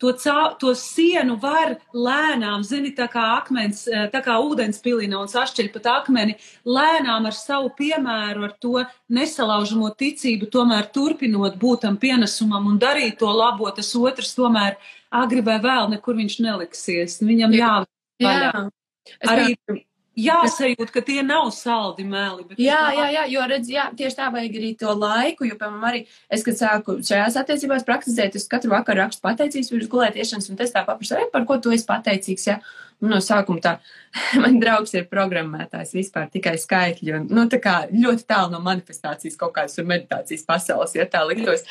to, 0.01 0.11
cā, 0.19 0.55
to 0.59 0.73
sienu 0.75 1.37
var 1.41 1.77
lēnām, 1.93 2.63
zini, 2.67 2.91
tā 2.95 3.07
kā 3.11 3.23
akmens, 3.37 3.85
eh, 3.87 4.09
tā 4.13 4.21
kā 4.25 4.35
ūdens 4.43 4.81
pilina 4.83 5.21
un 5.21 5.31
sašķeļ 5.31 5.71
pat 5.73 5.89
akmeni, 5.93 6.37
lēnām 6.67 7.29
ar 7.29 7.35
savu 7.37 7.71
piemēru, 7.77 8.45
ar 8.49 8.53
to 8.59 8.85
nesalaužamo 9.09 9.93
ticību, 9.95 10.51
tomēr 10.51 10.91
turpinot 10.91 11.59
būt 11.61 11.87
tam 11.87 11.97
pienesumam 11.97 12.67
un 12.67 12.79
darīt 12.79 13.19
to 13.23 13.31
labo, 13.31 13.71
tas 13.75 13.93
otrs 13.95 14.35
tomēr 14.35 14.75
agri 15.11 15.41
vai 15.41 15.59
vēl 15.63 15.91
nekur 15.95 16.17
viņš 16.19 16.39
neliksies. 16.43 17.21
Viņam 17.23 17.55
jā, 17.55 17.75
Jā. 18.19 18.69
Es 19.19 19.29
arī 19.29 19.55
jāsajūt, 20.19 20.91
ka 20.93 21.03
tie 21.05 21.21
nav 21.25 21.49
saldi. 21.55 22.05
Bet 22.07 22.59
Jā, 22.61 22.79
jā, 22.95 23.07
jā, 23.13 23.25
jo 23.33 23.45
redz, 23.51 23.69
jā, 23.71 23.89
tieši 23.97 24.19
tā 24.19 24.29
vajag 24.33 24.57
arī 24.59 24.71
to 24.79 24.95
laiku, 24.95 25.47
jo, 25.49 25.57
piemēram, 25.59 25.85
arī 25.89 26.01
es, 26.29 26.45
kad 26.45 26.59
sāku 26.59 26.97
šajās 27.05 27.37
attiecībās 27.41 27.85
praktizēt, 27.87 28.37
es 28.39 28.47
katru 28.51 28.73
vakaru 28.73 29.03
rakstu 29.03 29.25
pateicības 29.25 29.71
pirms 29.73 29.91
gulētiešanas, 29.91 30.49
un 30.51 30.59
tas 30.61 30.73
tā 30.75 30.85
paprasu, 30.87 31.19
par 31.33 31.47
ko 31.49 31.59
tu 31.59 31.75
esi 31.75 31.87
pateicīgs, 31.89 32.49
jā. 32.51 32.59
No 33.03 33.19
sākuma 33.23 33.61
tā, 33.63 33.73
man 34.43 34.57
draugs 34.61 34.93
ir 34.95 35.07
programmētājs 35.11 35.93
vispār 35.97 36.29
tikai 36.33 36.55
skaitļi, 36.61 37.13
un, 37.17 37.27
nu, 37.31 37.45
tā 37.51 37.59
kā 37.63 37.75
ļoti 37.91 38.27
tālu 38.29 38.53
no 38.55 38.61
manifestācijas 38.65 39.37
kaut 39.39 39.55
kādas 39.57 39.75
tur 39.77 39.87
meditācijas 39.89 40.45
pasaules, 40.47 40.95
ja 40.97 41.07
tā 41.09 41.25
liktos. 41.27 41.65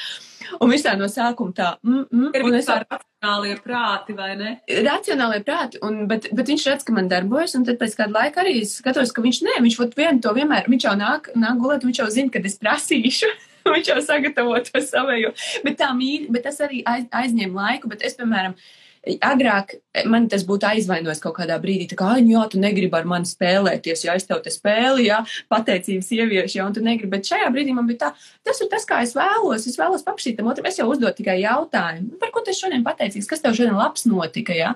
Un 0.60 0.68
viņš 0.68 0.84
tā 0.84 0.92
no 1.00 1.08
sākuma 1.08 1.56
tā, 1.56 1.70
mm, 1.80 2.04
mm, 2.10 2.28
ir 2.36 2.44
un 2.44 2.58
es 2.58 2.68
ar 2.68 2.84
racionālie 2.84 3.56
prāti, 3.64 4.16
vai 4.18 4.34
ne? 4.36 4.52
Racionālie 4.84 5.40
prāti, 5.46 5.80
un, 5.86 6.04
bet, 6.10 6.28
bet 6.36 6.52
viņš 6.52 6.68
redz, 6.68 6.84
ka 6.84 6.96
man 6.96 7.08
darbojas, 7.08 7.56
un 7.56 7.64
tad 7.64 7.80
pēc 7.80 7.96
kāda 8.02 8.18
laika 8.18 8.44
arī 8.44 8.60
skatos, 8.68 9.14
ka 9.14 9.24
viņš 9.24 9.40
nē, 9.48 9.56
viņš 9.64 9.80
vot 9.80 9.96
vienu 9.96 10.20
to 10.20 10.36
vienmēr, 10.36 10.68
viņš 10.68 10.88
jau 10.90 10.94
nāk, 11.00 11.32
nāk 11.38 11.58
gulēt, 11.62 11.88
viņš 11.88 12.04
jau 12.04 12.12
zina, 12.12 12.34
kad 12.34 12.44
es 12.44 12.60
prasīšu. 12.60 13.32
viņš 13.72 13.88
jau 13.88 14.00
sagatavo 14.04 14.58
to 14.60 14.80
savējo. 14.84 15.30
Bet 15.64 15.78
tā 15.80 15.88
mīļi, 15.96 16.28
bet 16.34 16.44
tas 16.44 16.60
arī 16.60 16.82
aiz, 16.84 17.06
aizņem 17.08 17.54
laiku, 17.56 17.88
bet 17.88 18.04
es, 18.04 18.12
piemēram, 18.18 18.52
uh, 18.52 18.83
Agrāk 19.04 19.74
man 20.08 20.30
tas 20.32 20.46
būtu 20.48 20.64
aizvainojis 20.64 21.20
kaut 21.20 21.34
kādā 21.36 21.58
brīdī, 21.60 21.90
tā 21.90 21.96
kā, 21.98 22.06
ah, 22.14 22.20
jā, 22.24 22.44
tu 22.48 22.60
negribi 22.60 22.96
ar 22.96 23.04
mani 23.08 23.28
spēlēties, 23.28 24.04
ja 24.06 24.14
es 24.16 24.24
tev 24.24 24.40
te 24.44 24.52
spēli, 24.52 25.10
jā, 25.10 25.18
pateicības 25.52 26.08
ieviešu, 26.16 26.56
jā, 26.56 26.64
un 26.64 26.76
tu 26.76 26.80
negribi. 26.84 27.12
Bet 27.12 27.28
šajā 27.28 27.50
brīdī 27.52 27.76
man 27.76 27.90
bija 27.90 28.06
tā, 28.06 28.10
tas 28.48 28.62
ir 28.64 28.70
tas, 28.72 28.88
kā 28.88 29.02
es 29.04 29.12
vēlos. 29.16 29.68
Es 29.68 29.76
vēlos 29.80 30.06
paprasīt 30.06 30.38
tam 30.40 30.48
otram, 30.48 30.70
es 30.70 30.80
jau 30.80 30.88
uzdodu 30.88 31.12
tikai 31.20 31.36
jautājumu, 31.42 32.16
par 32.22 32.32
ko 32.32 32.44
tu 32.46 32.56
šodien 32.56 32.86
pateicīgs, 32.86 33.28
kas 33.28 33.44
tev 33.44 33.56
šodien 33.58 33.76
labs 33.76 34.08
notika, 34.08 34.56
jā. 34.56 34.72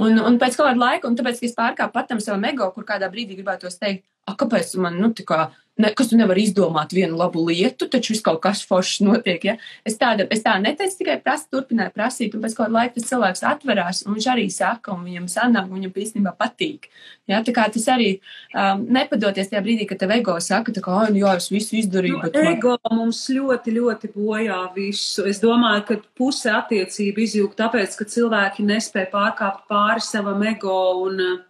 Un, 0.00 0.16
un 0.18 0.38
pēc 0.40 0.56
kāda 0.58 0.78
laika, 0.78 1.06
un 1.06 1.18
tāpēc, 1.18 1.38
ka 1.38 1.46
es 1.46 1.56
pārkāpu 1.56 1.94
patam 1.94 2.20
savam 2.24 2.46
ego, 2.48 2.70
kur 2.74 2.86
kādā 2.88 3.10
brīdī 3.12 3.36
gribētu 3.38 3.70
teikt, 3.78 4.06
a, 4.26 4.34
kāpēc 4.38 4.74
man, 4.80 4.96
nu, 5.02 5.12
tā 5.14 5.26
kā, 5.28 5.42
ne, 5.82 5.90
kas 5.96 6.10
tu 6.10 6.18
nevari 6.18 6.44
izdomāt 6.46 6.94
vienu 6.94 7.18
labu 7.18 7.42
lietu, 7.48 7.88
taču 7.90 8.14
viss 8.14 8.24
kaut 8.24 8.40
kas 8.44 8.62
foršs 8.68 9.02
notiek. 9.04 9.44
Ja? 9.48 9.56
Es, 9.88 9.96
tāda, 10.00 10.26
es 10.32 10.44
tā 10.44 10.54
neteicu, 10.62 10.98
tikai 11.00 11.18
prasu, 11.24 11.48
turpināju 11.52 11.94
prasīt, 11.96 12.36
un 12.36 12.44
pēc 12.44 12.56
kāda 12.58 12.76
laika 12.76 12.96
tas 12.96 13.08
cilvēks 13.10 13.44
atverās, 13.52 14.02
un 14.06 14.16
viņš 14.16 14.28
arī 14.32 14.46
saka, 14.52 14.94
un 14.94 15.04
viņam 15.08 15.28
sanāk, 15.32 15.68
un 15.68 15.80
viņam 15.80 16.00
īstenībā 16.04 16.34
patīk. 16.38 16.88
Ja? 17.30 17.42
Tā 17.46 17.54
kā 17.56 17.66
tas 17.74 17.86
arī 17.92 18.10
um, 18.16 18.84
nepadoties 18.98 19.52
tajā 19.52 19.62
brīdī, 19.64 19.88
kad 19.90 20.02
tev 20.02 20.14
ego 20.16 20.36
saka, 20.42 20.74
ka, 20.78 20.96
oh, 20.96 21.14
jā, 21.16 21.36
es 21.40 21.50
visu 21.52 21.78
izdarīju. 21.82 22.18
Nu, 22.18 22.26
bet 22.26 22.40
ego 22.54 22.76
man... 22.78 22.98
mums 23.02 23.22
ļoti, 23.32 23.76
ļoti 23.78 24.12
bojā 24.16 24.60
visu. 24.76 25.26
Es 25.30 25.42
domāju, 25.42 25.86
ka 25.88 26.00
puse 26.18 26.52
attiecība 26.52 27.24
izjūg 27.26 27.56
tāpēc, 27.58 27.96
ka 27.98 28.08
cilvēki 28.08 28.66
nespēja 28.68 29.10
pārkāpt 29.12 29.66
pāri 29.70 30.04
savam 30.04 30.44
ego, 30.48 30.78
un 31.06 31.22
uh, 31.22 31.40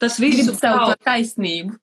tas 0.00 0.18
viss 0.20 0.48
ir 0.48 0.56
savu 0.58 0.94
taisnību. 1.04 1.76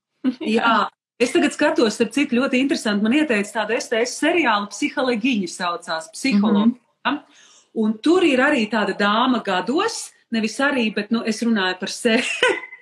jā, 0.58 0.76
Es 1.18 1.32
tagad 1.34 1.56
skatos, 1.56 1.96
starp 1.98 2.12
citu, 2.14 2.38
ļoti 2.38 2.60
interesanti. 2.62 3.02
Man 3.02 3.16
ieteica 3.18 3.64
tādu 3.64 3.74
STS 3.80 4.20
seriālu, 4.22 4.70
psiholoģiņa 4.70 5.48
saucās, 5.50 6.12
psiholoģija. 6.14 6.78
Mm 6.78 7.16
-hmm. 7.16 7.44
Un 7.78 7.98
tur 7.98 8.24
ir 8.24 8.40
arī 8.40 8.68
tāda 8.70 8.94
dāma 8.98 9.42
gados, 9.44 10.12
nevis 10.32 10.60
arī, 10.60 10.94
bet, 10.94 11.12
nu, 11.12 11.24
es 11.26 11.42
runāju 11.42 11.80
par 11.80 11.90
sevi. 11.90 12.26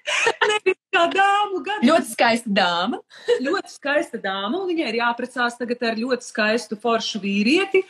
nevis 0.52 0.78
kā 0.94 1.06
dāmu 1.12 1.62
gados. 1.64 1.88
Ļoti 1.90 2.12
skaista 2.12 2.50
dāma. 2.50 3.00
ļoti 3.40 3.72
skaista 3.72 4.18
dāma, 4.18 4.60
un 4.60 4.68
viņai 4.68 4.90
ir 4.90 5.00
jāprecās 5.00 5.58
tagad 5.58 5.84
ar 5.84 5.96
ļoti 5.96 6.24
skaistu 6.24 6.76
foršu 6.76 7.20
vīrieti. 7.24 7.84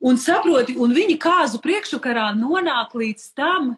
Un 0.00 0.16
saproti, 0.16 0.76
un 0.80 0.94
viņi 0.96 1.18
kāzu 1.20 1.60
priekšukarā 1.60 2.30
nonāk 2.34 2.94
līdz 2.94 3.34
tam, 3.36 3.76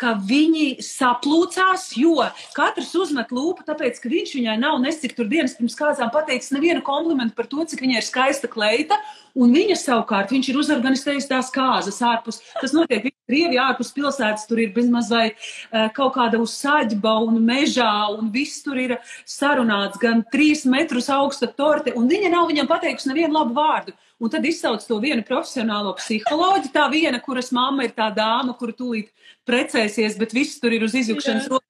ka 0.00 0.14
viņi 0.28 0.82
saplūcās, 0.84 1.88
jo 2.00 2.24
katrs 2.56 2.94
uzmet 2.98 3.32
lūpu, 3.34 3.66
tāpēc, 3.68 4.00
ka 4.02 4.10
viņš 4.12 4.34
viņai 4.38 4.56
nav 4.62 4.80
nesik 4.82 5.16
tur 5.16 5.28
dienas 5.30 5.56
pirms 5.58 5.78
kāzām 5.78 6.10
pateicis 6.14 6.54
nevienu 6.54 6.82
komplimentu 6.86 7.36
par 7.38 7.48
to, 7.50 7.64
cik 7.68 7.84
viņai 7.84 8.00
ir 8.00 8.06
skaista 8.06 8.50
kleita, 8.50 8.98
un 9.36 9.52
viņa 9.54 9.76
savukārt, 9.78 10.32
viņš 10.34 10.50
ir 10.50 10.58
uzorganizējis 10.62 11.30
tās 11.30 11.52
kāzas 11.54 12.02
ārpus, 12.02 12.42
tas 12.60 12.74
notiek 12.76 13.12
Krievijā 13.26 13.64
ārpus 13.72 13.88
pilsētas, 13.90 14.44
tur 14.46 14.60
ir 14.62 14.70
bezmaz 14.74 15.08
vai 15.10 15.24
uh, 15.32 15.88
kaut 15.94 16.14
kāda 16.14 16.38
uzsaģba 16.38 17.16
un 17.26 17.40
mežā, 17.42 17.90
un 18.14 18.30
viss 18.30 18.62
tur 18.62 18.78
ir 18.78 18.94
sarunāts, 19.26 19.98
gan 19.98 20.22
trīs 20.30 20.62
metrus 20.70 21.10
augsta 21.10 21.48
torte, 21.50 21.94
un 21.98 22.06
viņa 22.10 22.30
nav 22.30 22.46
viņam 22.52 22.70
pateikusi 22.70 23.10
nevienu 23.10 23.34
labu 23.34 23.58
vārdu. 23.58 23.96
Un 24.16 24.32
tad 24.32 24.46
izsauc 24.48 24.80
to 24.88 24.96
vienu 25.02 25.20
profesionālo 25.26 25.92
psiholoģi, 25.98 26.70
tā 26.72 26.86
viena, 26.88 27.20
kuras 27.20 27.50
mamma 27.52 27.84
ir 27.84 27.92
tā 27.96 28.08
dāma, 28.16 28.54
kura 28.56 28.72
tūlīt 28.72 29.10
precēsies, 29.48 30.16
bet 30.16 30.32
viss 30.32 30.60
tur 30.62 30.72
ir 30.72 30.86
uz 30.86 30.96
izjukšanas 30.96 31.50
rokas. 31.52 31.68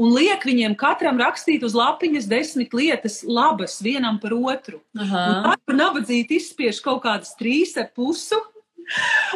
Un 0.00 0.14
liek 0.14 0.44
viņiem 0.46 0.76
katram 0.78 1.18
rakstīt 1.20 1.64
uz 1.66 1.74
lapiņas 1.76 2.28
desmit 2.30 2.76
lietas 2.76 3.20
labas 3.26 3.80
vienam 3.82 4.20
par 4.22 4.36
otru. 4.38 4.78
Katru 4.94 5.76
nabadzīti 5.76 6.38
izspiež 6.38 6.78
kaut 6.84 7.02
kādas 7.04 7.34
trīs 7.36 7.74
ar 7.80 7.90
pusu. 7.96 8.38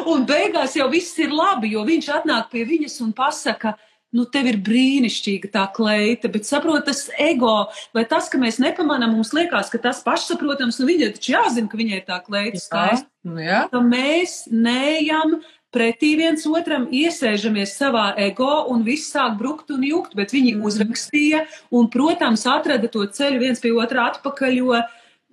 Un 0.07 0.23
beigās 0.27 0.73
jau 0.79 0.87
viss 0.91 1.15
ir 1.21 1.35
labi, 1.35 1.73
jo 1.75 1.83
viņš 1.87 2.07
atnāk 2.21 2.49
pie 2.51 2.63
viņas 2.67 2.97
un 3.03 3.11
pasaka, 3.15 3.75
nu, 4.15 4.25
tev 4.31 4.47
ir 4.49 4.59
brīnišķīga 4.63 5.51
tā 5.53 5.65
kleita, 5.75 6.29
bet 6.31 6.47
saprot, 6.47 6.85
tas 6.87 7.05
ego, 7.21 7.67
vai 7.95 8.05
tas, 8.09 8.29
ka 8.31 8.39
mēs 8.41 8.61
nepamanām, 8.63 9.17
mums 9.17 9.33
liekas, 9.35 9.71
ka 9.73 9.81
tas 9.83 9.99
pašsaprotams, 10.05 10.79
nu, 10.79 10.87
viņai 10.89 11.11
taču 11.17 11.35
jāzina, 11.35 11.71
ka 11.71 11.79
viņai 11.81 12.01
tā 12.07 12.21
kleita 12.23 12.61
skaista. 12.63 13.09
Nu, 13.25 13.41
jā. 13.41 13.65
Ka 13.71 13.81
mēs 13.83 14.45
neejam 14.53 15.39
pretī 15.75 16.13
viens 16.15 16.45
otram, 16.47 16.87
iesēžamies 16.93 17.75
savā 17.75 18.07
ego 18.21 18.63
un 18.71 18.85
viss 18.87 19.11
sāk 19.11 19.35
brukt 19.39 19.73
un 19.75 19.83
jukt, 19.83 20.15
bet 20.15 20.31
viņi 20.31 20.55
mm. 20.55 20.65
uzrakstīja 20.69 21.43
un, 21.75 21.89
protams, 21.91 22.45
atrada 22.47 22.87
to 22.91 23.03
ceļu 23.03 23.43
viens 23.43 23.63
pie 23.63 23.73
otra 23.75 24.07
atpakaļ, 24.13 24.59
jo, 24.61 24.81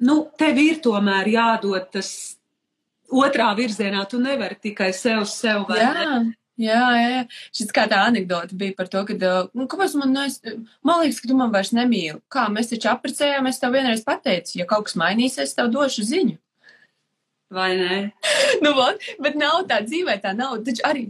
nu, 0.03 0.23
tev 0.41 0.59
ir 0.59 0.83
tomēr 0.83 1.31
jādod 1.37 1.91
tas 1.95 2.11
otrā 3.13 3.53
virzienā, 3.55 4.03
tu 4.11 4.19
nevari 4.19 4.57
tikai 4.59 4.91
sev, 4.97 5.27
sev 5.31 5.69
vai 5.69 5.83
jā. 5.85 5.93
ne. 6.01 6.23
Jā, 6.63 6.83
jā. 6.95 7.23
Šis 7.55 7.73
kā 7.75 7.89
tā 7.91 8.05
anekdote 8.07 8.55
bija 8.59 8.77
par 8.79 8.91
to, 8.93 9.03
ka, 9.09 9.17
nu, 9.57 9.67
kāpēc 9.71 9.97
man, 9.99 10.13
nu, 10.15 10.23
es, 10.29 10.39
man 10.87 11.03
liekas, 11.03 11.19
ka 11.23 11.31
tu 11.31 11.39
man 11.39 11.51
vairs 11.55 11.73
nemīli. 11.75 12.21
Kā 12.33 12.47
mēs 12.53 12.71
taču 12.71 12.93
apprecējām, 12.93 13.49
es 13.51 13.59
tev 13.63 13.75
vienreiz 13.75 14.05
pateicu, 14.07 14.61
ja 14.61 14.69
kaut 14.71 14.87
kas 14.89 14.99
mainīsies, 15.01 15.57
tev 15.59 15.73
došu 15.75 16.07
ziņu. 16.07 16.39
Vai 17.53 17.75
ne? 17.77 17.97
nu, 18.65 18.73
vat, 18.79 19.03
bet 19.21 19.37
nav 19.37 19.67
tā 19.69 19.83
dzīvē, 19.85 20.17
tā 20.23 20.33
nav. 20.37 20.61
Taču 20.67 20.87
arī, 20.89 21.09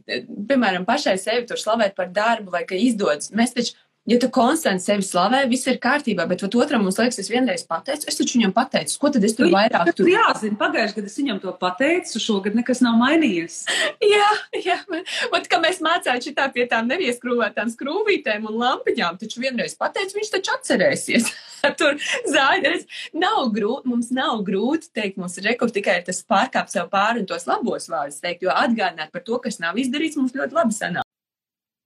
piemēram, 0.49 0.89
pašai 0.89 1.19
sevi 1.21 1.47
tur 1.51 1.61
slavēt 1.61 1.95
par 1.99 2.11
darbu 2.15 2.55
vai 2.55 2.65
ka 2.69 2.79
izdodas. 2.79 3.31
Mēs 3.37 3.55
taču 3.59 3.77
Ja 4.11 4.17
tu 4.19 4.27
konstanti 4.35 4.83
sevi 4.83 5.05
slavē, 5.07 5.45
viss 5.47 5.69
ir 5.71 5.77
kārtībā, 5.79 6.25
bet 6.27 6.41
otram 6.43 6.83
mums 6.83 6.97
liekas, 6.99 7.21
es 7.23 7.29
vienreiz 7.31 7.63
pateicu, 7.69 8.09
es 8.11 8.17
taču 8.19 8.35
viņam 8.35 8.55
pateicu, 8.57 8.97
ko 8.99 9.13
tad 9.15 9.23
es 9.29 9.37
tur 9.39 9.47
vairāk 9.53 9.93
tur. 9.95 10.09
Jā, 10.11 10.25
zinu, 10.41 10.59
pagājušajā 10.59 10.97
gadā 10.97 11.11
es 11.13 11.19
viņam 11.21 11.39
to 11.45 11.53
pateicu, 11.61 12.23
šogad 12.25 12.57
nekas 12.59 12.83
nav 12.83 12.97
mainījies. 12.99 13.61
jā, 14.15 14.27
jā, 14.59 14.81
un 14.91 15.47
kā 15.47 15.61
mēs 15.63 15.79
mācām 15.87 16.19
šitā 16.25 16.49
pie 16.51 16.67
tām 16.73 16.91
nevieskrūvētām 16.91 17.71
skrūvītēm 17.77 18.51
un 18.51 18.59
lampiņām, 18.65 19.21
taču 19.23 19.45
vienreiz 19.45 19.79
pateicu, 19.79 20.19
viņš 20.19 20.35
taču 20.35 20.57
atcerēsies. 20.57 21.31
tur 21.79 21.95
zāģeris 22.27 23.07
nav 23.15 23.53
grūti, 23.55 23.87
mums 23.87 24.11
nav 24.11 24.43
grūti 24.43 24.91
teikt, 24.99 25.23
mums 25.23 25.39
ir 25.39 25.47
rekur 25.53 25.71
tikai 25.71 26.01
tas 26.03 26.25
pārkāpt 26.27 26.75
sev 26.75 26.91
pāri 26.91 27.23
un 27.23 27.31
tos 27.31 27.47
labos 27.47 27.87
vārdus 27.93 28.19
teikt, 28.19 28.43
jo 28.43 28.51
atgādināt 28.51 29.15
par 29.15 29.23
to, 29.23 29.39
kas 29.47 29.63
nav 29.63 29.79
izdarīts, 29.79 30.19
mums 30.19 30.35
ļoti 30.35 30.59
labi 30.59 30.75
sanāk. 30.75 31.07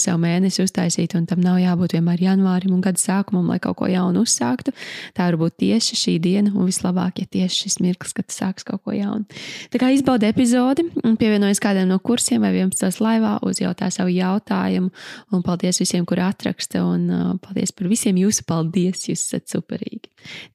savu 0.00 0.20
mēnesi 0.22 0.62
uztaisīt, 0.64 1.16
un 1.18 1.26
tam 1.28 1.42
nav 1.44 1.58
jābūt 1.62 1.96
vienmēr 1.96 2.22
janvārim 2.24 2.74
un 2.76 2.82
gada 2.84 3.00
sākumam, 3.00 3.48
lai 3.52 3.58
kaut 3.62 3.78
ko 3.80 3.88
jaunu 3.90 4.24
uzsāktu. 4.26 4.74
Tā 5.16 5.26
var 5.28 5.38
būt 5.40 5.58
tieši 5.64 5.98
šī 5.98 6.16
diena, 6.22 6.52
un 6.54 6.68
vislabāk, 6.70 7.22
ja 7.22 7.26
tieši 7.26 7.66
šis 7.66 7.78
mirklis, 7.84 8.14
kad 8.16 8.30
sāks 8.32 8.66
kaut 8.68 8.84
ko 8.86 8.96
jaunu. 8.96 9.26
Tā 9.72 9.80
kā 9.82 9.90
izbaudi 9.94 10.30
epizodi 10.30 10.86
pievienojas 11.02 11.62
kādam 11.62 11.90
no 11.90 11.98
kursiem 12.02 12.44
vai 12.44 12.54
11. 12.54 13.02
laivā, 13.02 13.36
uzjautā 13.46 13.90
savu 13.92 14.14
jautājumu, 14.14 14.92
un 15.32 15.44
paldies 15.46 15.82
visiem, 15.82 16.06
kur 16.08 16.22
atraksta, 16.22 16.84
un 16.86 17.10
uh, 17.10 17.34
paldies 17.42 17.74
par 17.76 17.90
visiem 17.92 18.22
jūsu 18.22 18.46
paldies, 18.48 19.08
jūs 19.10 19.26
esat 19.28 19.50
superīgi. 19.52 20.12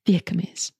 Tiekamies! 0.07 0.76